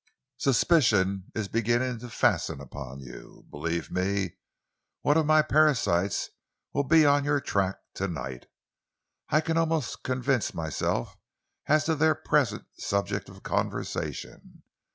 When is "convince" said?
10.01-10.55